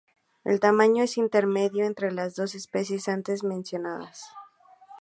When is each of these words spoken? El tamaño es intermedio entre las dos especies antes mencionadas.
El 0.43 0.59
tamaño 0.59 1.03
es 1.03 1.19
intermedio 1.19 1.85
entre 1.85 2.11
las 2.11 2.33
dos 2.35 2.55
especies 2.55 3.07
antes 3.07 3.43
mencionadas. 3.43 4.33